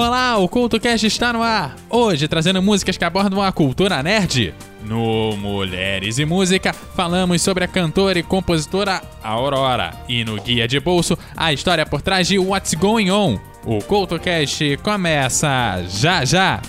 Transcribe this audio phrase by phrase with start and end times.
[0.00, 1.74] Olá, o CultoCast está no ar!
[1.90, 4.54] Hoje trazendo músicas que abordam a cultura nerd.
[4.84, 9.92] No Mulheres e Música, falamos sobre a cantora e compositora Aurora.
[10.08, 13.40] E no Guia de Bolso, a história por trás de What's Going On.
[13.66, 16.62] O CultoCast começa já já!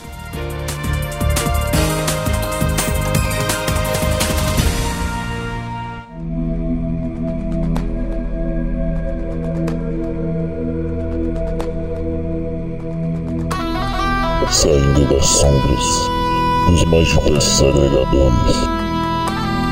[14.69, 16.09] Saindo das sombras
[16.67, 18.55] dos mais diversos agregadores.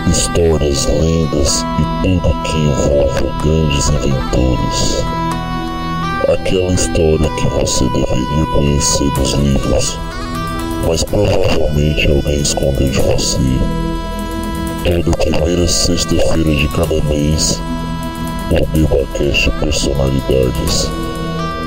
[0.09, 5.03] Histórias, lendas e tudo que envolve grandes inventores.
[6.33, 9.99] Aquela história que você deveria conhecer dos livros,
[10.87, 13.37] mas provavelmente alguém escondeu de você.
[14.83, 17.61] Toda primeira sexta-feira de cada mês,
[18.51, 20.89] o Debacast Personalidades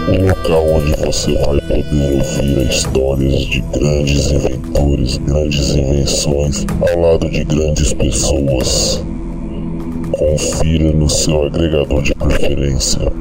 [0.09, 7.29] um local onde você vai poder ouvir histórias de grandes inventores, grandes invenções ao lado
[7.29, 9.05] de grandes pessoas.
[10.13, 13.20] Confira no seu agregador de preferência.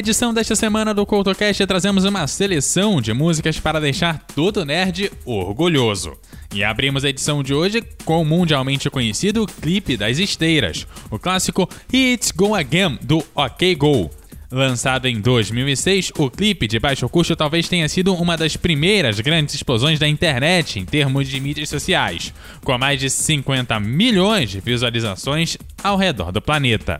[0.00, 6.16] Edição desta semana do CoutoCast trazemos uma seleção de músicas para deixar todo nerd orgulhoso.
[6.54, 11.68] E abrimos a edição de hoje com o mundialmente conhecido Clipe das Esteiras, o clássico
[11.92, 14.10] It's Go Again do OK Go.
[14.50, 19.54] Lançado em 2006, o clipe de baixo custo talvez tenha sido uma das primeiras grandes
[19.54, 22.32] explosões da internet em termos de mídias sociais,
[22.64, 26.98] com mais de 50 milhões de visualizações ao redor do planeta.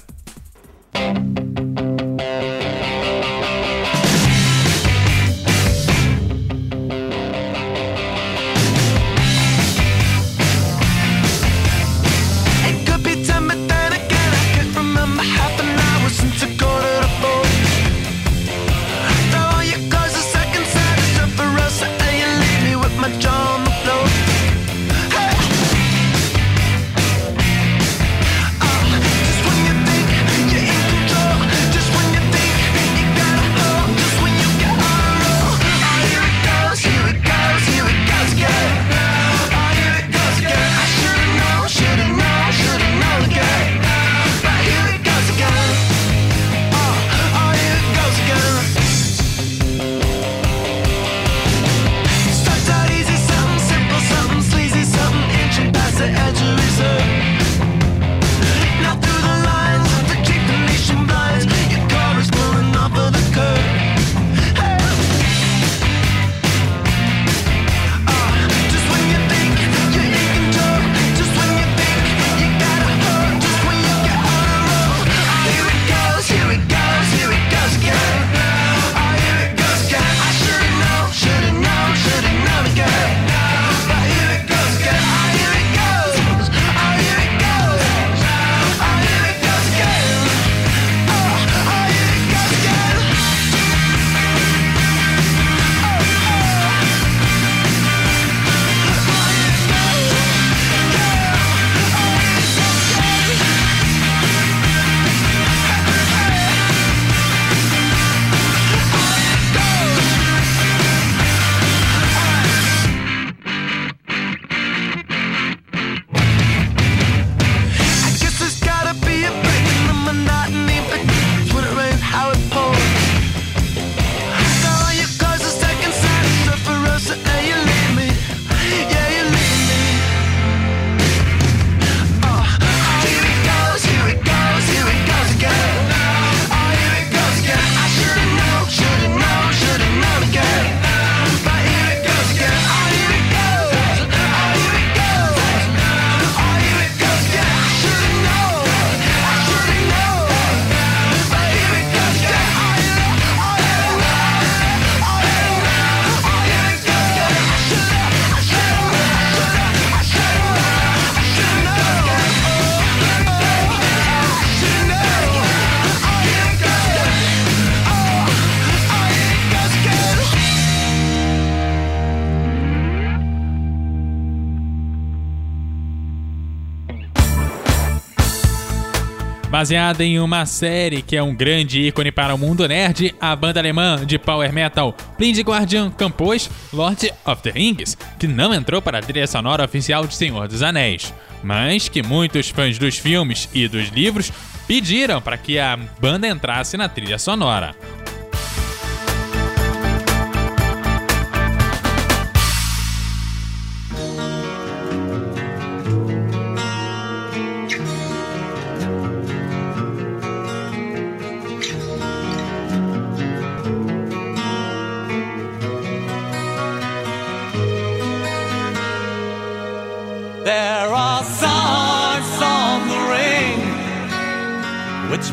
[179.61, 183.61] Baseada em uma série que é um grande ícone para o mundo nerd, a banda
[183.61, 189.01] alemã de power metal Blind Guardian compôs Lord of the Rings, que não entrou para
[189.01, 191.13] a trilha sonora oficial de Senhor dos Anéis,
[191.43, 194.33] mas que muitos fãs dos filmes e dos livros
[194.67, 197.77] pediram para que a banda entrasse na trilha sonora.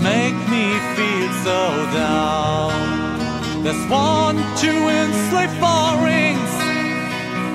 [0.10, 0.66] Make me
[0.96, 1.60] feel so
[2.02, 2.72] down.
[3.64, 4.72] There's one to
[5.02, 6.54] enslave four rings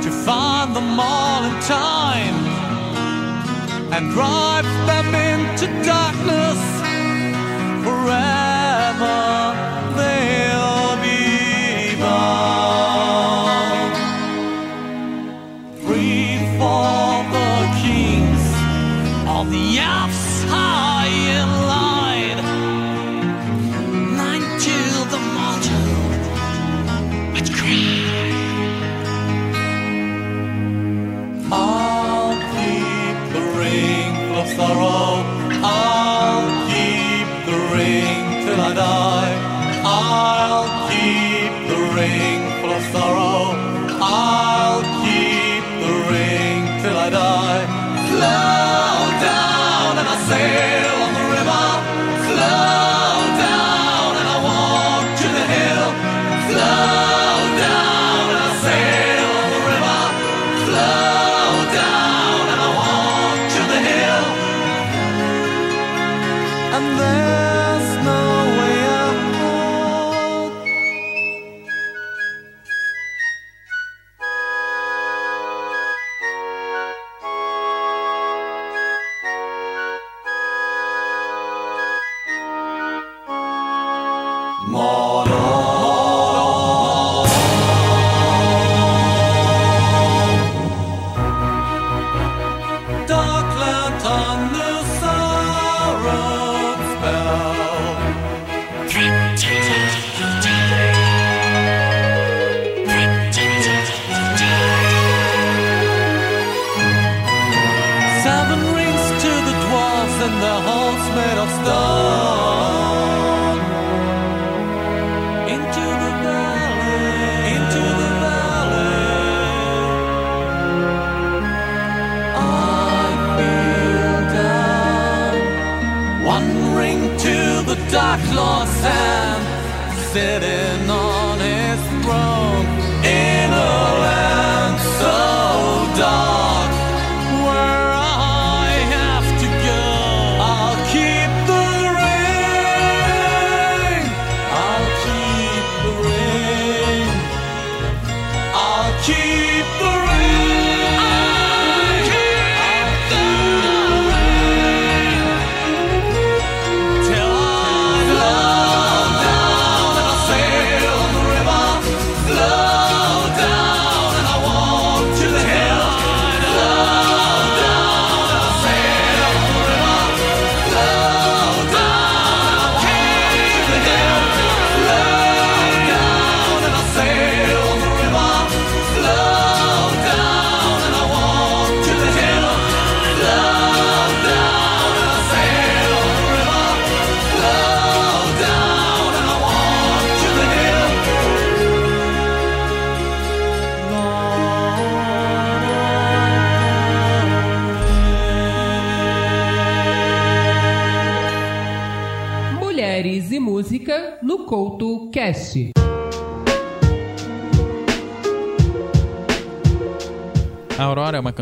[0.04, 2.38] to find them all in time
[3.94, 6.60] and drive them into darkness
[7.84, 8.41] forever.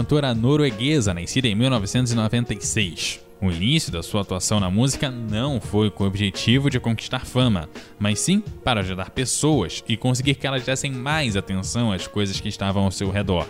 [0.00, 3.20] Cantora norueguesa nascida em 1996.
[3.38, 7.68] O início da sua atuação na música não foi com o objetivo de conquistar fama,
[7.98, 12.48] mas sim para ajudar pessoas e conseguir que elas dessem mais atenção às coisas que
[12.48, 13.46] estavam ao seu redor.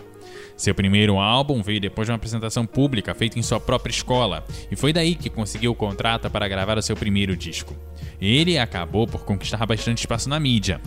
[0.61, 4.77] Seu primeiro álbum veio depois de uma apresentação pública feita em sua própria escola, e
[4.77, 7.75] foi daí que conseguiu o contrato para gravar o seu primeiro disco.
[8.21, 10.79] Ele acabou por conquistar bastante espaço na mídia,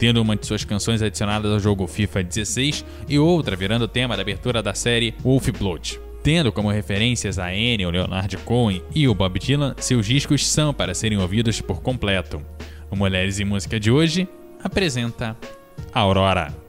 [0.00, 4.22] tendo uma de suas canções adicionadas ao jogo FIFA 16 e outra virando tema da
[4.22, 6.00] abertura da série Wolf Blood.
[6.24, 10.92] Tendo como referências a Ennio, Leonard Cohen e o Bob Dylan, seus discos são para
[10.92, 12.42] serem ouvidos por completo.
[12.90, 14.28] O Mulheres e Música de hoje
[14.60, 15.36] apresenta
[15.94, 16.59] Aurora.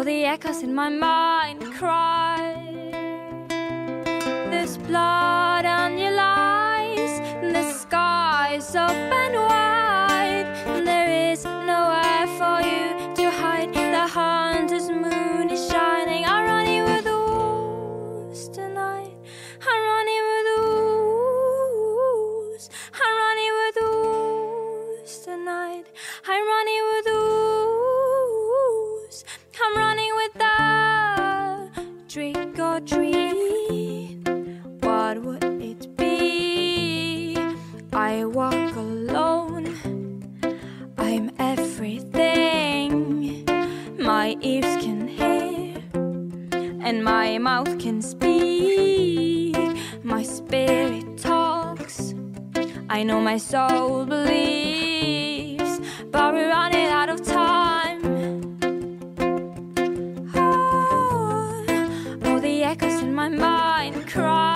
[0.00, 2.56] all the echoes in my mind cry.
[4.50, 5.29] This blood
[62.70, 64.49] echoes in my mind cry.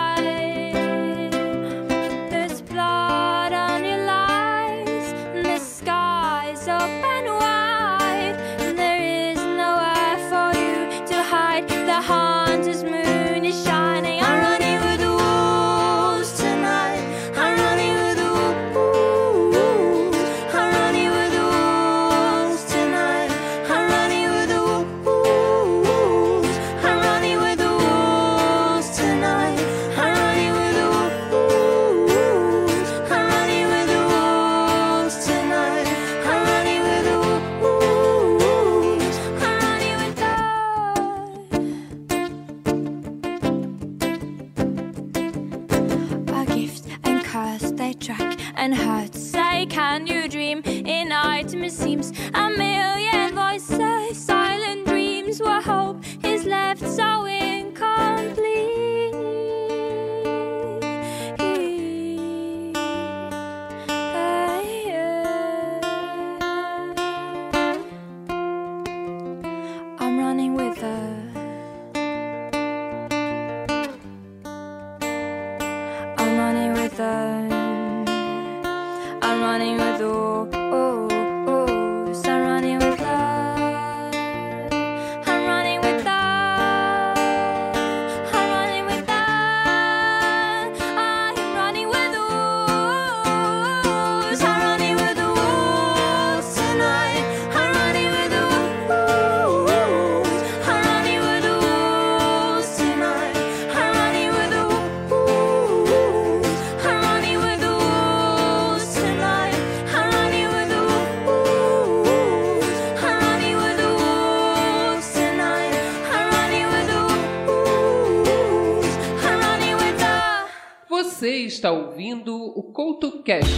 [122.14, 123.50] ouvindo o CoutoCast.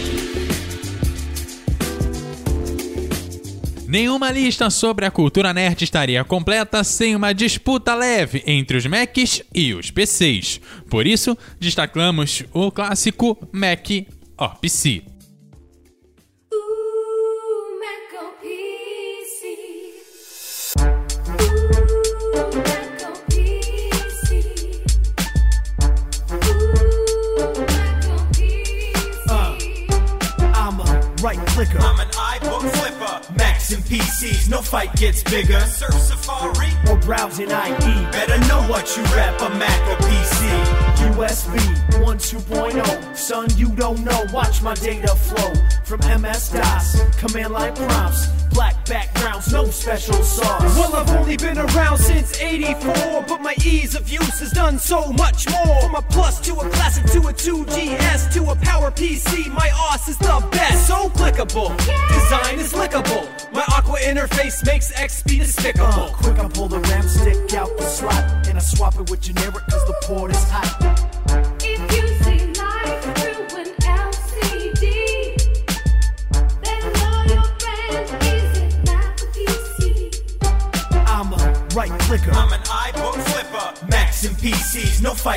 [3.87, 9.43] Nenhuma lista sobre a cultura nerd estaria completa sem uma disputa leve entre os Macs
[9.53, 10.59] e os PCs.
[10.89, 13.89] Por isso, destacamos o clássico Mac
[14.37, 15.16] or PC.
[31.57, 33.33] I'm an iBook flipper.
[33.33, 35.59] Macs and PCs, no fight gets bigger.
[35.61, 38.11] Surf Safari or browsing in IE.
[38.11, 41.15] Better know what you rap, a Mac or PC.
[41.15, 41.57] USB
[42.03, 43.17] 1.2.0.
[43.17, 44.25] Son, you don't know.
[44.31, 45.51] Watch my data flow
[45.83, 50.75] from MS DOS, command line prompts black backgrounds, no special sauce.
[50.77, 55.13] Well, I've only been around since 84, but my ease of use has done so
[55.13, 55.81] much more.
[55.83, 60.07] From a plus to a classic to a 2GS to a power PC, my OS
[60.07, 60.87] is the best.
[60.87, 61.69] So clickable,
[62.17, 63.29] design is lickable.
[63.53, 65.85] My Aqua interface makes XP despicable.
[65.85, 69.21] Uh, quick, I pull the RAM stick out the slot, and I swap it with
[69.21, 69.63] generic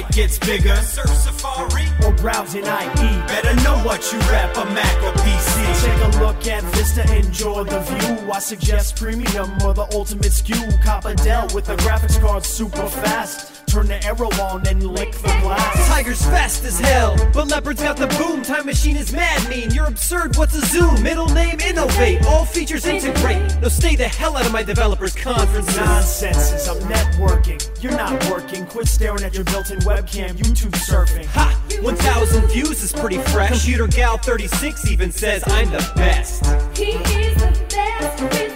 [0.00, 0.76] fight gets bigger.
[0.76, 1.86] Surf Safari.
[2.04, 3.10] or browsing IE.
[3.26, 5.84] Better know what you rap, a Mac or PC.
[5.84, 8.32] Take a look at Vista, enjoy the view.
[8.32, 10.68] I suggest premium or the ultimate skew.
[10.84, 13.59] Cop a Dell with a graphics card super fast.
[13.70, 15.88] Turn the arrow on and lick the glass.
[15.88, 18.42] Tiger's fast as hell, but Leopard's got the boom.
[18.42, 19.70] Time Machine is mad mean.
[19.70, 21.00] You're absurd, what's a zoom?
[21.04, 23.40] Middle name innovate, all features integrate.
[23.60, 25.76] No, stay the hell out of my developers' conferences.
[25.76, 27.60] Nonsenses, I'm networking.
[27.80, 28.66] You're not working.
[28.66, 30.30] Quit staring at your built-in webcam.
[30.30, 31.26] YouTube surfing.
[31.26, 31.56] Ha!
[31.80, 33.50] 1,000 views is pretty fresh.
[33.50, 36.44] Computer Gal 36 even says I'm the best.
[36.76, 38.49] He is the best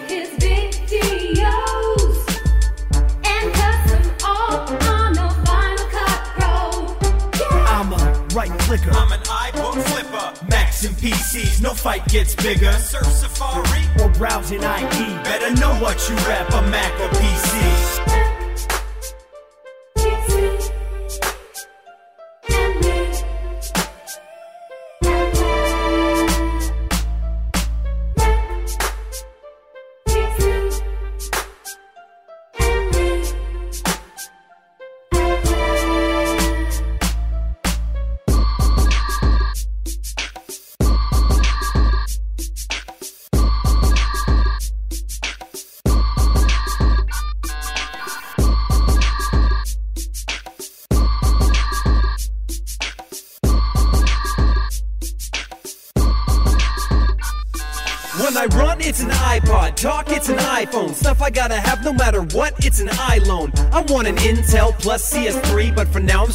[8.65, 8.91] clicker.
[8.93, 10.47] I'm an iBook flipper.
[10.49, 12.73] Macs and PCs, no fight gets bigger.
[12.73, 13.85] Surf Safari.
[14.03, 15.07] or browsing IE.
[15.25, 18.14] Better know what you rap, a Mac or PC.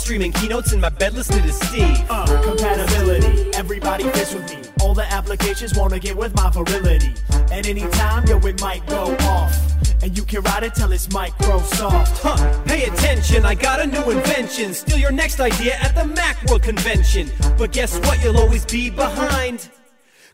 [0.10, 2.04] Streaming keynotes in my bed listening to Steve.
[2.10, 3.54] Uh, compatibility.
[3.54, 4.58] Everybody fits with me.
[4.82, 7.14] All the applications wanna get with my virility.
[7.52, 9.56] At any time, yo, it might go off.
[10.02, 12.22] And you can ride it till it's Microsoft.
[12.24, 14.74] Huh, pay attention, I got a new invention.
[14.74, 17.30] Steal your next idea at the Macworld convention.
[17.56, 19.70] But guess what, you'll always be behind.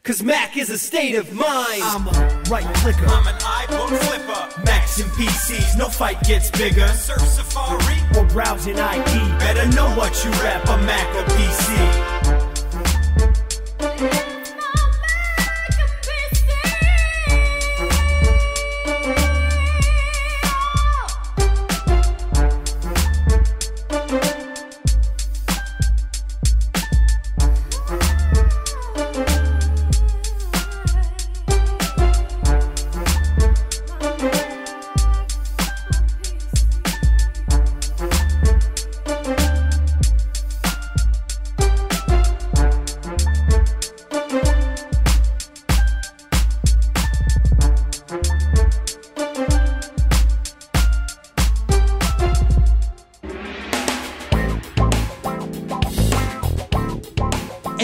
[0.06, 1.82] Cause Mac is a state of mind.
[1.82, 2.12] I'm a
[2.48, 3.08] right clicker.
[3.08, 4.62] I'm an iBook flipper.
[4.63, 6.88] Macs and PCs, no fight gets bigger.
[6.89, 7.98] Surf Safari.
[8.15, 9.38] or browsing IE.
[9.39, 12.36] Better know what you rap, a Mac or PC.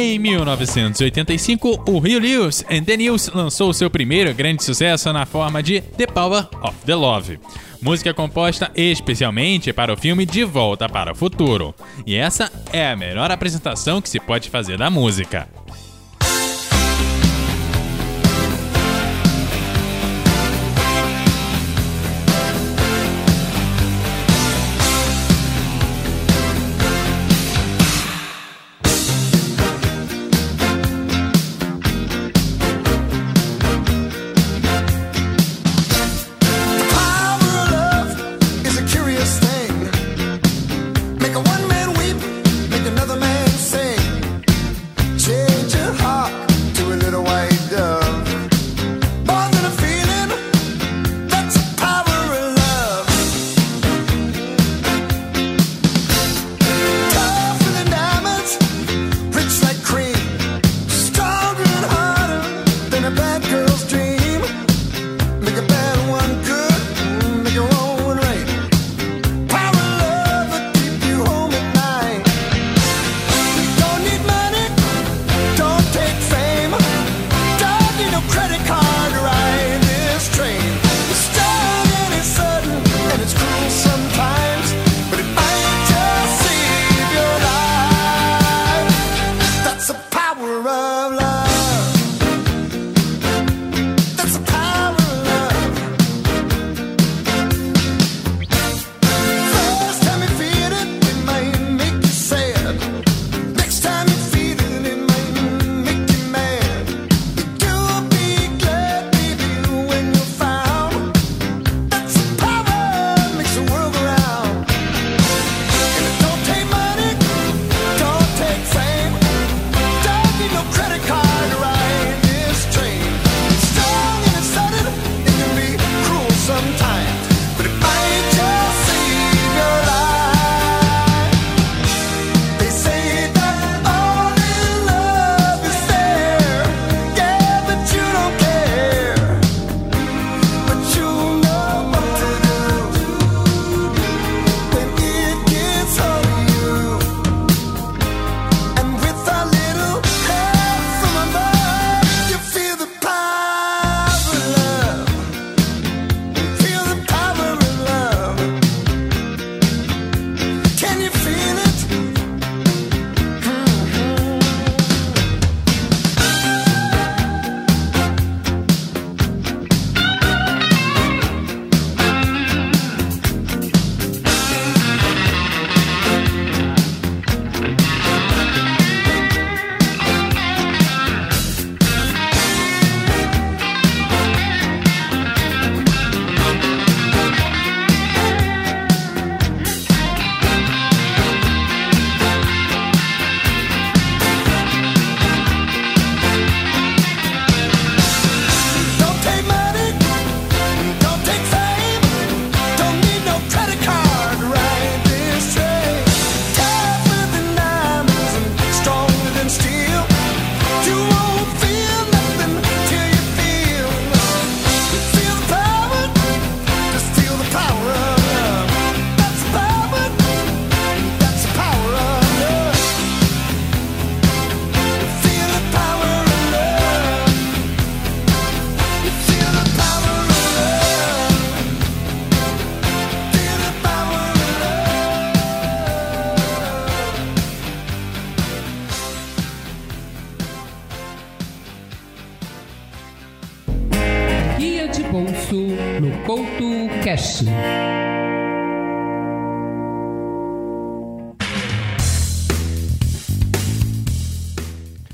[0.04, 5.62] Em 1985, o Rio Lewis and the News lançou seu primeiro grande sucesso na forma
[5.62, 7.40] de The Power of the Love,
[7.80, 11.76] música composta especialmente para o filme De Volta para o Futuro.
[12.04, 15.48] E essa é a melhor apresentação que se pode fazer da música.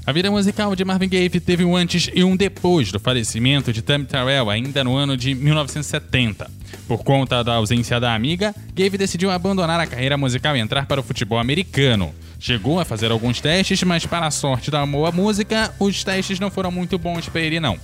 [0.07, 3.81] A vida musical de Marvin Gaye teve um antes e um depois do falecimento de
[3.81, 6.49] Tammy Terrell, ainda no ano de 1970.
[6.87, 11.01] Por conta da ausência da amiga, Gaye decidiu abandonar a carreira musical e entrar para
[11.01, 12.15] o futebol americano.
[12.39, 16.49] Chegou a fazer alguns testes, mas para a sorte da boa música, os testes não
[16.49, 17.77] foram muito bons para ele não.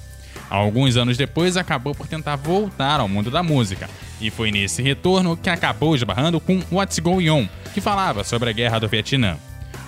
[0.49, 3.89] Alguns anos depois, acabou por tentar voltar ao mundo da música,
[4.21, 8.53] e foi nesse retorno que acabou esbarrando com What's Going On, que falava sobre a
[8.53, 9.37] guerra do Vietnã.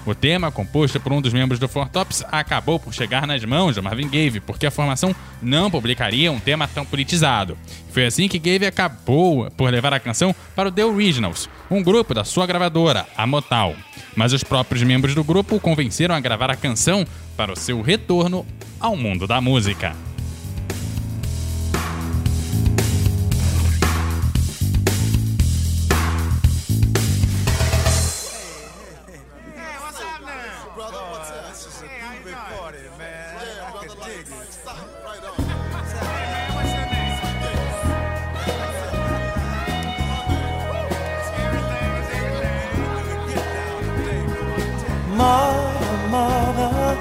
[0.05, 3.73] O tema, composto por um dos membros do Four Tops, acabou por chegar nas mãos
[3.73, 7.57] de Marvin Gaye, porque a formação não publicaria um tema tão politizado.
[7.89, 12.13] Foi assim que Gaye acabou por levar a canção para o The Originals, um grupo
[12.13, 13.75] da sua gravadora, a Motown.
[14.15, 17.81] Mas os próprios membros do grupo o convenceram a gravar a canção para o seu
[17.81, 18.45] retorno
[18.79, 19.95] ao mundo da música.
[45.15, 46.97] Mother, mother,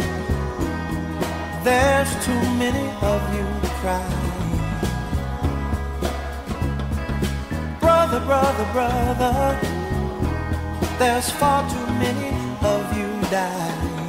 [1.65, 3.47] there's too many of you
[3.81, 4.61] crying.
[7.81, 9.59] Brother, brother, brother,
[10.99, 12.31] there's far too many
[12.63, 14.05] of you dying.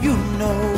[0.00, 0.77] You know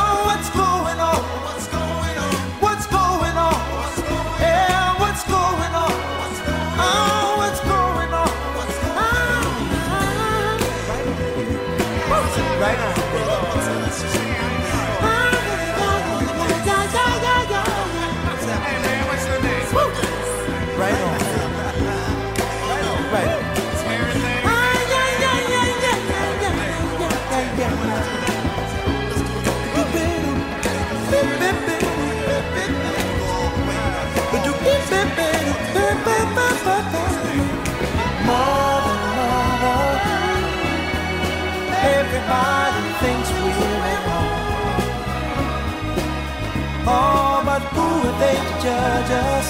[48.63, 49.47] judge us?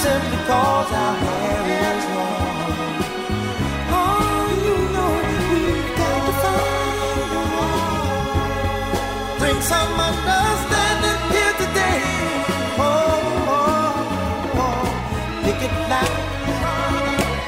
[0.00, 2.96] Simply cause our hair is long.
[4.00, 5.12] Oh, you know
[5.50, 7.28] we've got to find.
[9.38, 12.00] Bring some understanding here today.
[12.78, 12.90] Oh,
[13.56, 14.84] oh, oh.
[15.44, 16.20] Picket line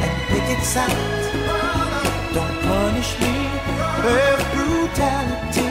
[0.05, 1.27] and picket signs.
[2.37, 3.35] Don't punish me
[4.05, 5.69] with brutality.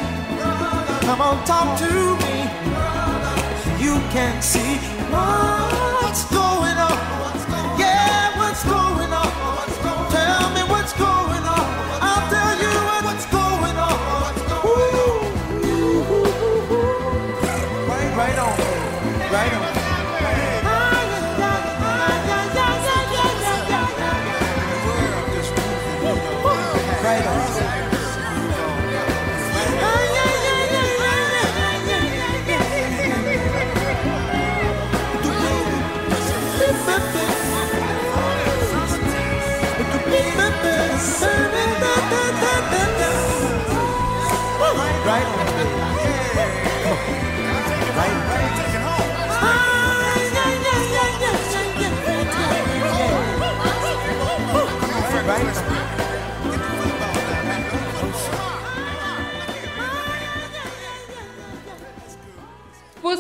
[1.06, 1.92] Come on, talk to
[2.24, 2.38] me
[4.08, 4.78] so you can see
[5.12, 7.80] what's going on.
[7.80, 9.17] Yeah, what's going on?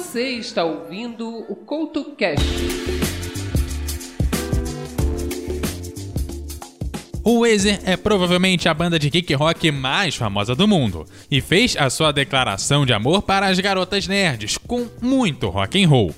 [0.07, 2.41] Você está ouvindo o CoutoCast.
[7.25, 11.75] O Weezer é provavelmente a banda de kick rock mais famosa do mundo e fez
[11.75, 16.15] a sua declaração de amor para as garotas nerds com muito rock and roll.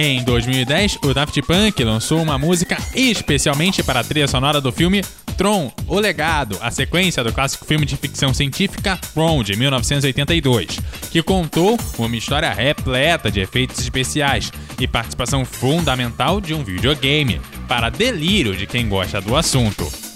[0.00, 5.02] Em 2010, o Daft Punk lançou uma música especialmente para a trilha sonora do filme
[5.36, 10.78] Tron, O Legado, a sequência do clássico filme de ficção científica Tron, de 1982,
[11.10, 17.90] que contou uma história repleta de efeitos especiais e participação fundamental de um videogame, para
[17.90, 20.07] delírio de quem gosta do assunto.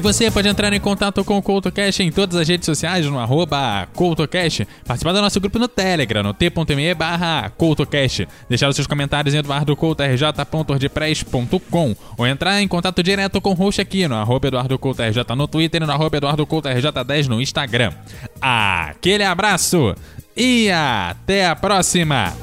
[0.00, 3.88] Você pode entrar em contato com o CoutoCast em todas as redes sociais no arroba
[3.94, 9.34] CoutoCast, participar do nosso grupo no Telegram, no t.me barra CoutoCast, deixar os seus comentários
[9.34, 15.48] em eduardocoutorj.wordpress.com ou entrar em contato direto com o host aqui no arroba EduardoCoutoRJ no
[15.48, 17.94] Twitter e no arroba EduardoCoutoRJ10 no Instagram.
[18.40, 19.94] Aquele abraço
[20.36, 22.34] e até a próxima!